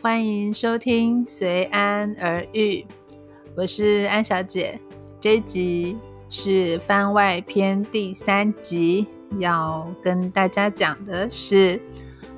[0.00, 2.76] 欢迎收听《随安而遇》，
[3.56, 4.80] 我是安小姐。
[5.20, 5.98] 这一集
[6.28, 9.08] 是番外篇第三集，
[9.38, 11.80] 要跟大家讲的是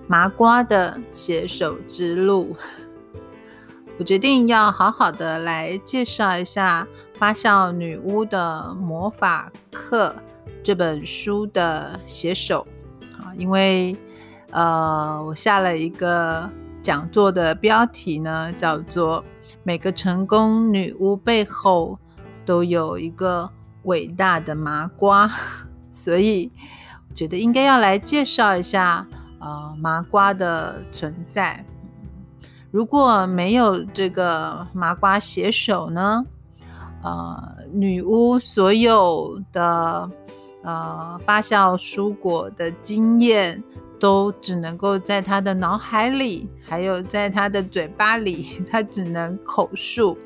[0.07, 2.57] 麻瓜的写手之路。
[3.99, 6.89] 我决定要好好的来介绍一下
[7.19, 10.17] 《发酵女巫的魔法课》
[10.63, 12.67] 这本书的写手
[13.19, 13.95] 啊，因为
[14.51, 16.49] 呃，我下了一个
[16.83, 19.25] 讲座的标题呢，叫做
[19.63, 21.99] “每个成功女巫背后
[22.45, 23.51] 都有一个
[23.85, 25.31] 伟大的麻瓜”，
[25.91, 26.51] 所以
[27.09, 29.07] 我觉得应该要来介绍一下
[29.41, 31.65] 呃麻瓜的存在。
[32.71, 36.25] 如果没有这个麻瓜写手呢？
[37.03, 40.11] 呃，女巫所有的
[40.63, 43.65] 呃发酵蔬果的经验，
[44.01, 50.19] 都只能够在他的脑海里，还有在他的嘴巴里， 他只能口述，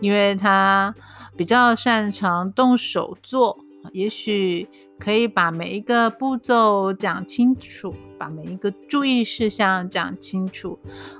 [0.00, 0.94] 因为他
[1.36, 3.58] 比较擅长动手做，
[3.92, 7.94] 也许可以把每一个步骤讲清楚。
[8.18, 10.78] 把每一个注意事项讲清楚，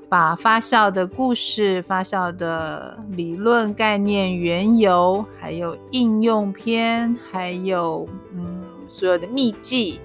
[0.09, 9.99] 把发酵的故事、发酵的理论概念、缘由，还有应用篇，还有嗯所有的秘籍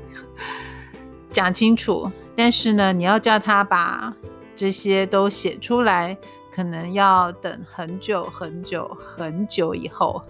[1.32, 2.10] 讲清楚。
[2.36, 4.14] 但是呢，你要叫他把
[4.54, 6.16] 这些都写出来，
[6.54, 10.22] 可能要等很久很久很久以后，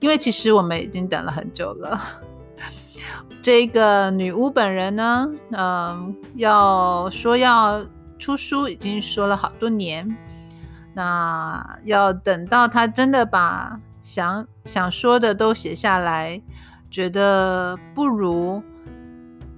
[0.00, 2.00] 因为其实我们已经等了很久了。
[3.42, 7.84] 这个女巫本人呢，嗯，要说要
[8.18, 10.16] 出书，已经说了好多年。
[10.94, 16.40] 那要等到她真的把想想说的都写下来，
[16.90, 18.62] 觉得不如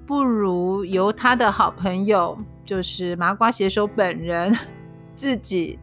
[0.07, 4.57] 不如由他的好朋友，就是麻瓜写手本人
[5.15, 5.79] 自己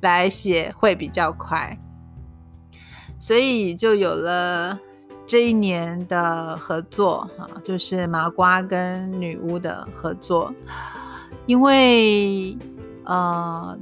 [0.00, 1.78] 来写会比较快，
[3.18, 4.78] 所以就有了。
[5.26, 10.52] 这一年的合作啊，就是麻瓜跟女巫的合作，
[11.46, 12.58] 因为
[13.04, 13.78] 呃，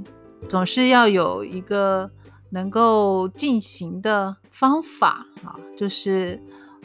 [0.46, 2.10] 总是要有一个
[2.50, 6.38] 能够进行的方法啊，就是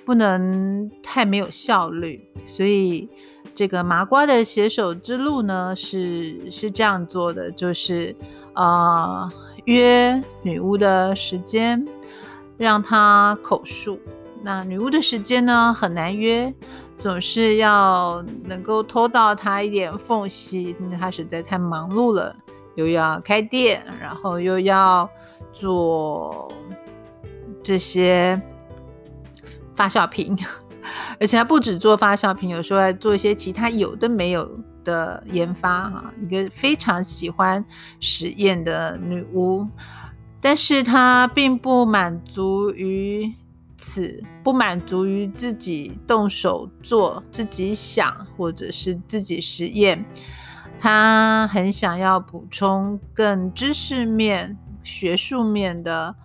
[0.06, 3.08] 不能太没有效率，所以
[3.56, 8.16] 这个麻瓜的携手之路呢，是是这样做的，就是
[8.53, 9.31] 呃，
[9.66, 11.86] 约女巫的时间，
[12.58, 14.00] 让她口述。
[14.42, 16.53] 那女巫的时间呢很难约，
[17.00, 22.36] 总是要能够偷到她一点缝隙，因为她实在太忙碌了，
[22.75, 25.09] 又要开店，然后又要
[25.53, 26.52] 做
[27.63, 28.42] 这些
[29.75, 30.38] 发酵品，
[31.19, 34.50] 而且她不止做发酵品，有时候还做一些其他有的没有
[34.84, 36.13] 的研发哈。
[36.19, 37.63] 一个非常喜欢
[38.00, 39.67] 实验的女巫，
[40.41, 43.33] 但是她并不满足于。
[43.75, 50.06] 此不满足于自己动手做、自己想或者是自己实验，
[50.79, 56.16] 他很想要补充更知识面、学术面的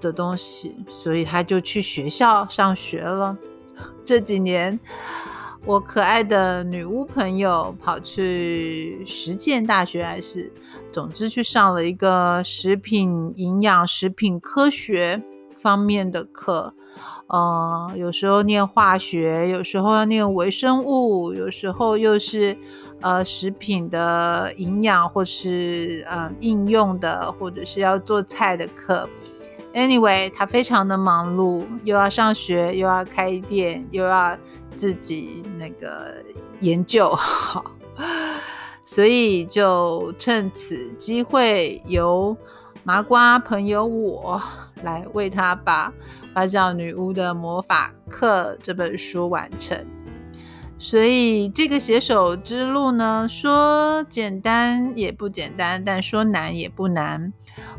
[0.00, 3.36] 的东西，所以他就去学校上学了。
[4.04, 4.78] 这几年，
[5.64, 10.52] 我可爱的女巫朋友跑去实践大学，还是
[10.90, 15.22] 总之去上了一个食品营养、食品科学
[15.58, 16.74] 方面的课。
[17.28, 22.58] 呃，有时候念化学，有时候要念微生物，有时候又是
[23.00, 29.08] 呃食品的营养，或是呃应用的，或者是要做菜的课。
[29.74, 34.36] Anyway，他非常的忙碌，又要上学，又要开店，又要
[34.76, 36.14] 自己那个
[36.60, 37.16] 研究，
[38.84, 42.36] 所以就趁此机会由
[42.82, 44.42] 麻瓜朋友我
[44.82, 45.92] 来为他把。
[46.32, 49.76] 发酵女巫的魔法课这本书完成，
[50.82, 57.30] 所以这个携手之路呢，说简单也不简单，但说难也不难。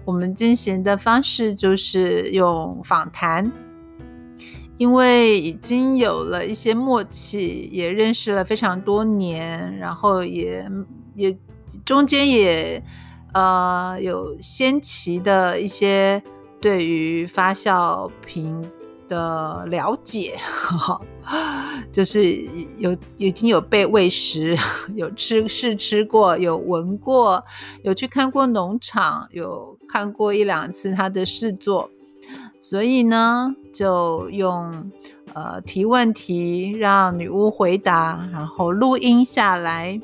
[0.06, 3.52] 我们进行的方式就是用访谈，
[4.78, 10.64] 因为已经有了一些默契，也认识了非常多年，然后也
[11.16, 11.36] 也
[11.84, 12.84] 中间也
[13.34, 16.22] 呃有先期的一些。
[16.62, 18.64] 对于发酵品
[19.12, 20.38] 的了解，
[21.92, 22.34] 就是
[22.78, 24.58] 有已经有被喂食，
[24.96, 27.44] 有吃试吃过，有闻过，
[27.84, 31.90] 有去看过农场，有看过一两次他的试作，
[32.62, 34.90] 所以呢，就用
[35.34, 40.00] 呃提问题让女巫回答，然后录音下来。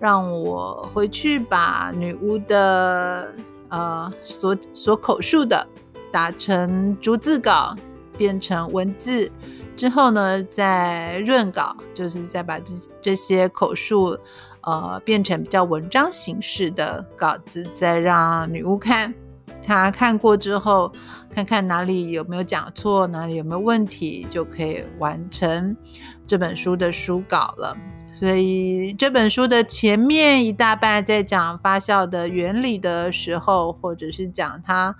[0.00, 3.32] 让我回去把女巫的
[3.70, 5.66] 呃所所口述的
[6.12, 7.74] 打成逐字稿，
[8.16, 9.30] 变成文字
[9.76, 14.16] 之后呢，再润稿，就是再把这这些口述
[14.62, 19.12] 呃变成比较文章形式的稿子，再让女巫看。
[19.66, 20.92] 她看过之后，
[21.30, 25.74] 看看哪里有没有讲错，哪里有没有问题，就可以完成
[26.26, 27.76] 这本书的书稿了。
[28.12, 34.94] 所以这本书的前面一大半在讲发酵的原理的时候，或者是讲它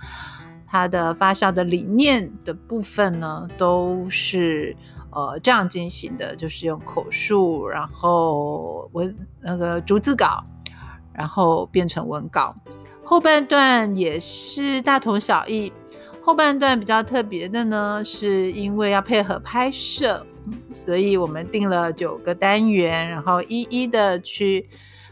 [0.74, 4.74] 它的发酵的理念的部分呢，都是
[5.12, 10.42] 呃这样进行的，就是用口述，然后文那个逐字稿，
[11.12, 12.52] 然后变成文稿。
[13.04, 15.72] 后半段也是大同小异，
[16.20, 20.26] 后半段比较特别的呢，是因为要配合拍摄，
[20.72, 24.68] 所以我们定了九个单元，然后一一的去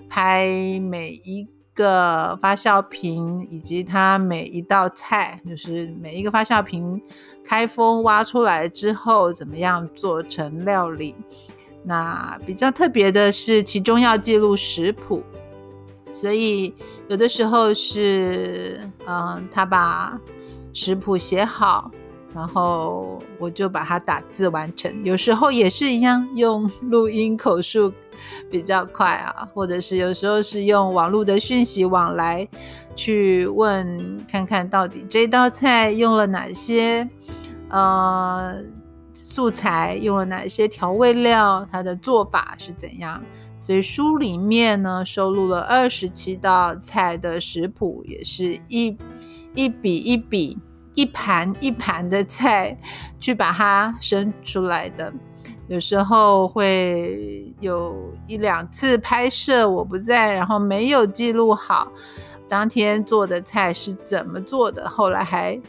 [0.08, 0.44] 拍
[0.80, 7.00] 每一个发酵瓶以及它每一道菜，就是每一个发酵瓶
[7.44, 11.14] 开封挖出来之后怎么样做成料理。
[11.84, 15.22] 那比较特别的是，其中要记录食谱。
[16.12, 16.74] 所以
[17.08, 20.20] 有的时候是，嗯，他把
[20.72, 21.90] 食谱写好，
[22.34, 24.92] 然后我就把它打字完成。
[25.04, 27.92] 有时候也是一样，用录音口述
[28.50, 32.48] 比较快啊，或者是有时候是用网络的讯息往来
[32.96, 37.08] 去问，看看到底这道菜用了哪些，
[37.68, 38.56] 呃，
[39.12, 43.22] 素材，用了哪些调味料，它的做法是怎样。
[43.58, 48.96] 所以书里面呢收录了二十七道菜的食谱，也是一
[49.54, 50.58] 一笔一笔、
[50.94, 52.76] 一盘一盘的菜
[53.18, 55.12] 去把它生出来的。
[55.68, 61.90] 有时候会有一两次拍摄我不在，然后没有记录好
[62.48, 65.60] 当天做的菜是怎么做的，后来还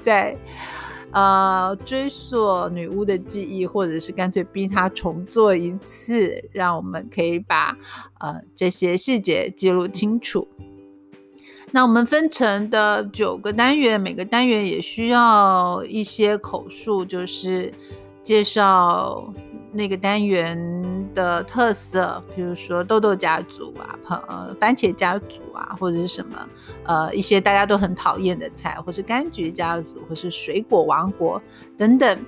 [0.00, 0.36] 在。
[1.12, 7.76] 呃，追溯女巫的记忆，或者是干脆逼她重做一次，让我们可以把
[8.20, 10.46] 呃这些细节记录清楚。
[11.72, 17.72] 那我们分成的九个单元，每个单元也需要一些口述，就是
[18.22, 19.32] 介绍。
[19.72, 26.48] 那个单元的特色，比如说豆豆家族啊，呃，番茄家族啊，或者是什么，
[26.82, 31.40] 呃，一些大家都很讨厌的菜，或是柑橘家族，或是水果王国
[31.78, 32.18] 等等，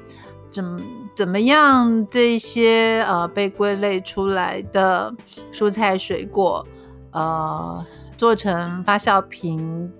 [0.52, 0.80] 怎
[1.16, 2.06] 怎么样？
[2.08, 5.12] 这些呃被归类出来的
[5.50, 6.64] 蔬菜水果，
[7.10, 7.84] 呃，
[8.22, 9.92] 做成发酵瓶。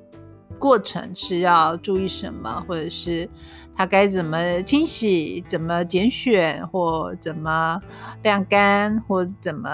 [0.57, 3.29] 过程是要注意什么，或者是
[3.75, 7.83] 它该怎么清洗、怎么拣选，或怎么
[8.23, 9.69] 晾干，或怎么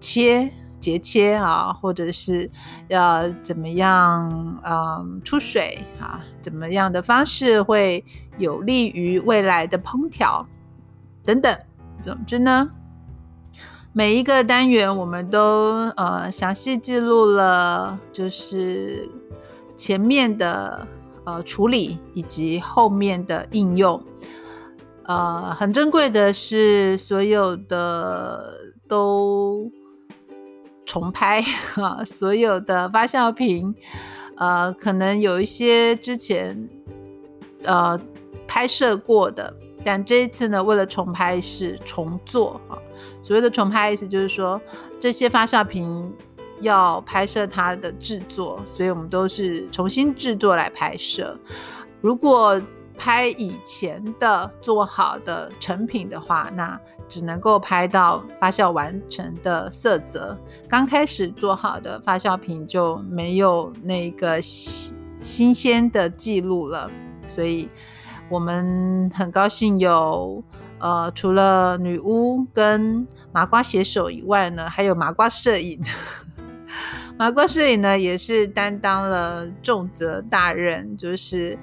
[0.00, 0.50] 切
[0.80, 2.50] 节切啊，或者是
[2.88, 8.02] 要怎么样嗯出水啊，怎么样的方式会
[8.38, 10.46] 有利于未来的烹调
[11.22, 11.54] 等等。
[12.00, 12.70] 总之呢，
[13.96, 19.08] 每一个单元我们都呃详细记录了，就是。
[19.74, 20.88] 前面的
[21.24, 24.02] 呃处理以及后面的应用，
[25.04, 28.54] 呃，很珍贵的是所有的
[28.88, 29.70] 都
[30.86, 33.74] 重拍哈， 所有的发酵瓶，
[34.36, 36.70] 呃，可能有一些之前
[37.64, 38.00] 呃
[38.48, 39.54] 拍摄过的，
[39.86, 42.76] 但这一次呢，为了重拍是重做啊。
[43.22, 44.60] 所谓的重拍意思就是说
[45.00, 46.12] 这些发酵瓶。
[46.62, 51.38] 要拍摄它的制作，所以我们都是重新制作来拍摄。
[52.00, 52.58] 如果
[52.96, 60.34] 拍以前的做好的成品的话，那只能够拍到发酵完成的色泽。
[60.66, 66.90] 刚开始做好的发酵品就没有那个新新鲜的记录了。
[67.26, 67.68] 所以
[68.28, 70.42] 我们很高兴有
[70.78, 75.80] 呃，除了女巫跟麻瓜写手以外呢，还有麻瓜摄影。
[77.16, 81.58] 麻瓜摄影呢，也是担当了重责大任，就是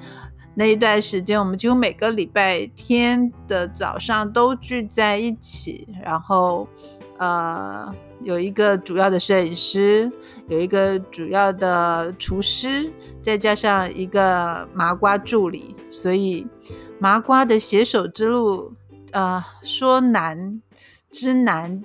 [0.55, 6.67] 那一段时间，我们几乎每个礼拜天的早上都聚在一起，然后
[7.23, 10.11] 呃，有一个主要的摄影师，
[10.49, 16.45] 有一个主要的厨师，再加上一个麻瓜助理，所以
[16.99, 18.73] 麻瓜的携手之路，
[19.13, 20.61] 呃，说难
[21.09, 21.81] 之难。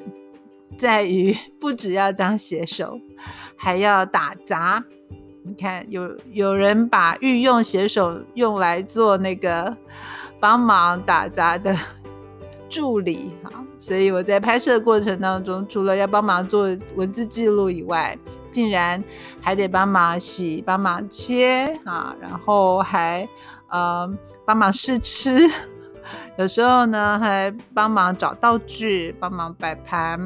[0.76, 2.98] 在于 不只要当写手，
[3.56, 4.82] 还要打杂。
[5.44, 9.76] 你看，有有人把御用写手用来做那个
[10.40, 11.76] 帮忙打杂的
[12.68, 18.18] 助理，哈，所以我在拍摄过程当中，除了要帮忙做文字记录以外，
[18.50, 19.02] 竟然
[19.40, 23.28] 还得帮忙洗、帮忙切啊，然后还
[23.70, 24.12] 呃
[24.44, 25.48] 帮忙试吃，
[26.36, 30.18] 有时候呢还帮忙找道具、帮忙摆盘，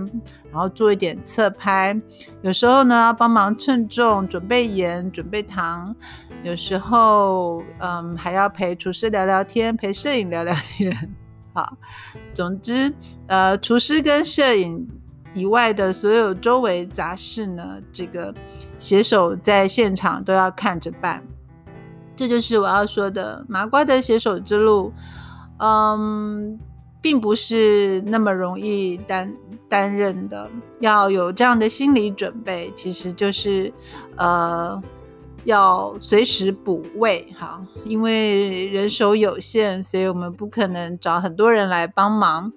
[0.50, 1.94] 然后做一点侧拍，
[2.40, 5.94] 有时候呢帮忙称重、准备盐、准备糖，
[6.42, 11.14] 有时候嗯还要陪厨师聊聊天、陪摄影聊聊天。
[11.54, 11.76] 好，
[12.32, 12.92] 总之，
[13.26, 14.88] 呃，厨师跟摄影
[15.34, 18.34] 以外的所有周围杂事呢，这个
[18.78, 21.22] 写手在现场都要看着办。
[22.16, 24.92] 这就是我要说的麻瓜的写手之路。
[25.58, 26.58] 嗯，
[27.00, 29.32] 并不是那么容易担
[29.68, 33.72] 担任的，要有这样的心理准备，其实就是
[34.16, 34.82] 呃。
[35.44, 42.52] 要随时补位，哈，因为人手有限，所以我们不可能找很多人来帮忙。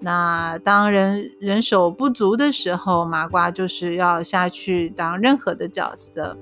[0.00, 6.36] 那当人人手不足的时候，麻瓜就是要下去当任何的角色，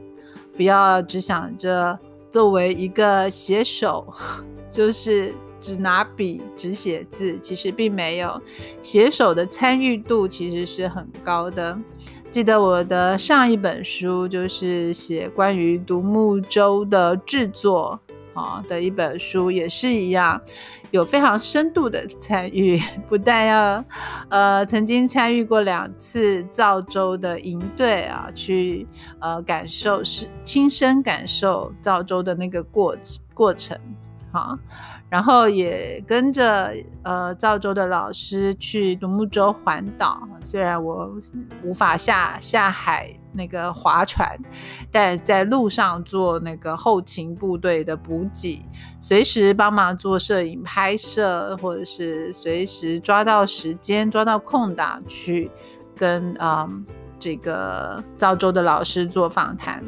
[0.56, 1.99] 不要只想着
[2.30, 4.06] 作为一个写手，
[4.68, 8.40] 就是只拿笔只写字，其实并没有
[8.83, 11.78] 写手的参与度其实是很高的。
[12.37, 17.99] 记得我的上一本书就是写关于独木舟的制作
[18.35, 20.38] 啊的一本书，也是一样，
[20.90, 22.78] 有非常深度的参与，
[23.09, 23.85] 不但要
[24.28, 28.87] 呃曾经参与过两次造舟的营队啊，去
[29.19, 32.95] 呃感受是亲身感受造舟的那个过
[33.33, 33.81] 过程，
[34.31, 34.59] 好。
[35.17, 41.11] 然后也跟着呃造州的老师去独木舟环岛，虽然我
[41.65, 44.39] 无法下下海那个划船，
[44.93, 48.63] 但在路上做那个后勤部队的补给，
[49.01, 55.51] 随时帮忙做摄影拍摄，或者是随时抓到时间抓到空档去
[55.97, 56.69] 跟啊
[57.19, 59.83] 这个造州的老师做访谈。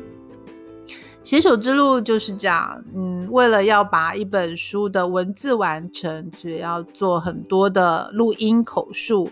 [1.22, 9.30] 写手之路就是这样，嗯，为了要把一本书的文字完成，就要做很多的录音口述，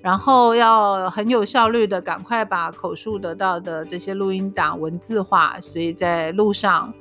[0.00, 6.92] 然后要很有效率的赶快把口述得到的这些录音档文字化，所以在路上，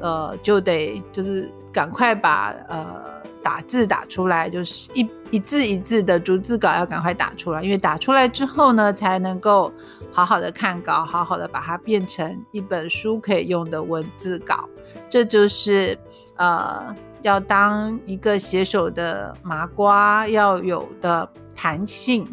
[0.00, 3.15] 呃，就得就是赶快把呃。
[3.46, 9.72] 打字打出来就是一一字一字的逐字稿，要赶快打出来，因为打出来之后呢，才能够
[10.10, 14.68] 好好的看稿，好好的把它变成一本书可以用的文字稿。
[15.08, 15.96] 这就是
[16.34, 22.28] 呃，要当一个写手的麻瓜要有的弹性。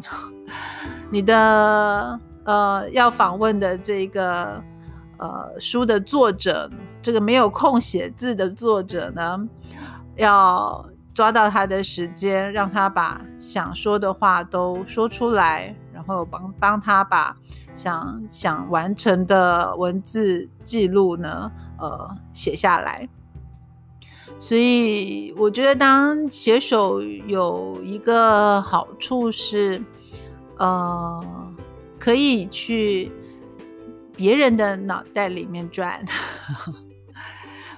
[1.11, 4.59] 你的呃，要访问的这个
[5.19, 6.67] 呃书的作者，
[7.03, 9.47] 这个没有空写字的作者呢，
[10.15, 10.83] 要。
[11.13, 17.35] 抓到他的时间，让他把想说的话都说出来，然后帮帮他把
[17.75, 23.07] 想想完成的文字记录呢，呃，写下来。
[24.39, 29.81] 所以我觉得当写手有一个好处是，
[30.57, 31.23] 呃，
[31.99, 33.11] 可以去
[34.15, 36.03] 别人的脑袋里面转。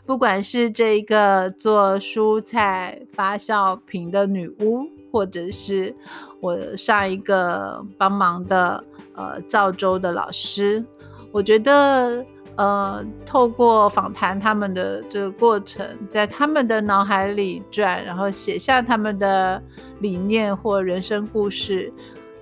[0.05, 5.95] 不管是这个做蔬菜发酵品的女巫，或者是
[6.39, 8.83] 我上一个帮忙的
[9.15, 10.85] 呃造舟的老师，
[11.31, 12.23] 我觉得
[12.55, 19.61] 呃透过访谈他们的这个过程，在他们的脑海里转，然后写下他们的
[19.99, 21.91] 理念或人生故事，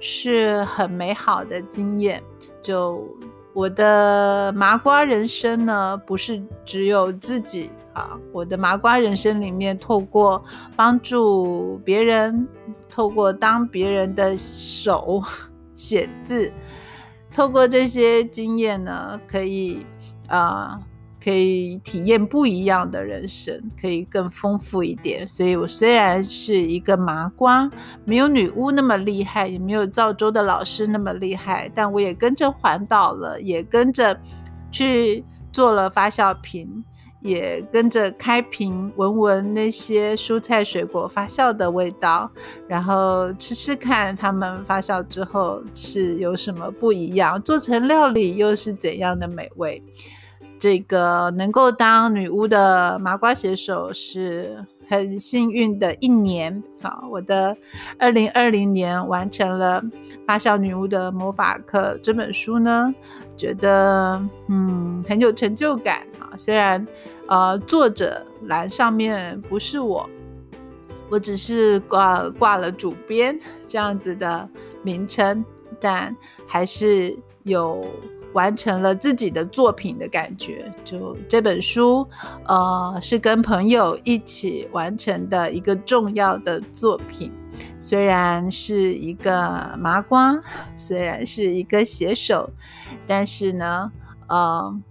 [0.02, 2.22] 是很美好的经验。
[2.62, 3.08] 就
[3.54, 8.18] 我的麻瓜人生呢，不是只有自己啊。
[8.32, 10.44] 我的麻瓜人生里面，透过
[10.76, 12.48] 帮助别人，
[12.90, 15.22] 透过当别人的手
[15.76, 16.52] 写字，
[17.32, 19.86] 透过这些经验呢，可以
[20.28, 20.80] 啊。
[21.24, 25.28] 可以体验不一样的人生，可以更丰富一点。
[25.30, 27.70] 所以我虽然是一个麻瓜，
[28.04, 34.20] 没有女巫那么厉害，也没有赵州的老师那么厉害，但我也跟着环岛了，也跟着
[34.70, 36.84] 去做了发酵瓶，
[37.22, 42.30] 也跟着开瓶闻闻那些蔬菜水果发酵的味道，
[42.68, 49.82] 然后吃吃看他们发酵之后是有什么不一样，做成料理又是怎样的美味。
[50.64, 56.64] 这个能够当女巫的麻瓜写手是很幸运的一年。
[56.82, 57.54] 啊，我的
[58.00, 59.82] 二零二零年完成了
[60.26, 62.96] 《发酵女巫的魔法课》这本书呢，
[63.36, 66.32] 觉得嗯很有成就感啊。
[66.38, 66.88] 虽然
[67.28, 70.10] 呃作者栏上面不是我，
[71.10, 74.50] 我只是挂挂了主编这样子的
[74.82, 75.44] 名称，
[75.82, 76.16] 但
[76.48, 77.86] 还是有
[78.34, 80.72] 完成了自己的作品的感觉。
[80.84, 82.08] 就这本书，
[82.46, 87.32] 呃，是跟朋友一起完成的一个重要的作品。
[87.80, 90.40] 虽然是一个麻瓜，
[90.76, 92.50] 虽然是一个写手，
[93.06, 93.92] 但是呢，
[94.28, 94.82] 呃，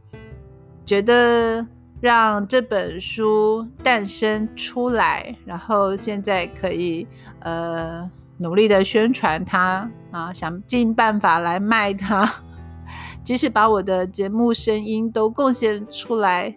[0.84, 1.66] 觉得
[2.00, 7.06] 让这本书诞生出来，然后现在可以
[7.40, 12.30] 呃努力的宣传它啊，想尽办法来卖它，
[13.24, 16.56] 即使把我的节目声音都贡献出来。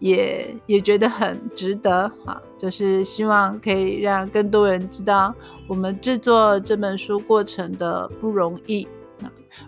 [0.00, 5.34] 也也觉得很值得啊，就是希望可以让更多人知道
[5.66, 8.86] 我们制作这本书过程的不容易。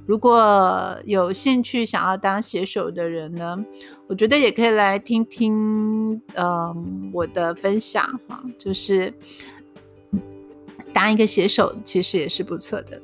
[0.06, 3.58] 如果有兴趣想要当写手的人呢，
[4.06, 9.12] 我觉得也可以来听听嗯我的分享哈，就是
[10.92, 13.02] 当一个写手其实也是不错的。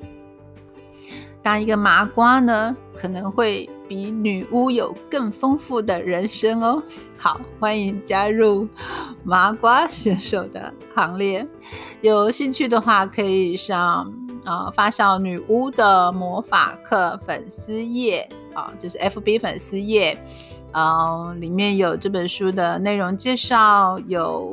[1.47, 6.83] 当一个麻瓜呢，可能会比女巫有更丰富的人生哦。
[7.17, 8.67] 好，欢迎加入
[9.23, 11.47] 麻瓜选手的行列。
[12.01, 14.13] 有兴趣的话，可以上
[14.45, 20.21] 啊发小女巫的魔法课粉丝页啊，就是 FB 粉丝页，
[20.73, 24.53] 嗯，里面有这本书的内容介绍，有。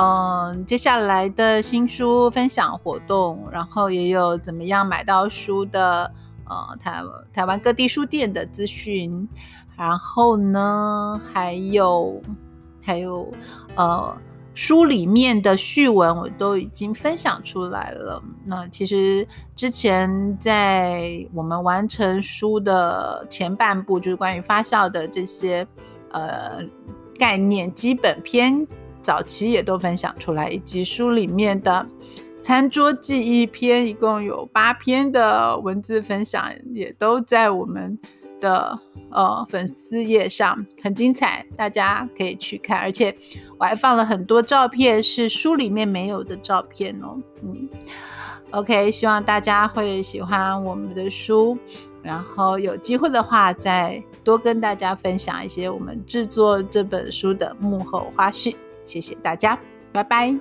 [0.00, 6.10] 嗯，接下来的新书分享活动，然后也有怎么样买到书的，
[6.48, 7.02] 呃，台
[7.34, 9.28] 台湾各地书店的资讯，
[9.76, 12.18] 然后呢，还有
[12.80, 13.30] 还有
[13.74, 14.16] 呃，
[14.54, 18.22] 书里面的序文我都已经分享出来了。
[18.46, 25.66] 那其实之前在我们完成书的前半部，就是关于发酵的这些
[26.12, 26.62] 呃
[27.18, 28.66] 概念基本篇。
[29.02, 31.86] 早期也都分享出来，以及书里面的
[32.42, 37.98] 餐桌记忆篇，一共有八篇的文字分享，也都在我们
[38.40, 38.78] 的
[39.10, 42.78] 呃粉丝页上，很精彩，大家可以去看。
[42.78, 43.14] 而且
[43.58, 47.18] 我还放了很多照片，是书里面没有的照片哦。
[47.42, 47.68] 嗯
[48.52, 51.58] ，OK，希望大家会喜欢我们的书，
[52.02, 58.54] 然后有机会的话，再多跟大家分享一些我们制作这本书的幕后花絮。
[58.90, 59.56] 谢谢大家，
[59.92, 60.34] 拜拜。